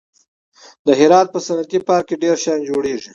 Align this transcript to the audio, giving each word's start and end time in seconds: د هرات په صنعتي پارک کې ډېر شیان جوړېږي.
د 0.85 0.87
هرات 0.99 1.27
په 1.31 1.39
صنعتي 1.45 1.79
پارک 1.87 2.05
کې 2.09 2.15
ډېر 2.23 2.35
شیان 2.43 2.61
جوړېږي. 2.69 3.09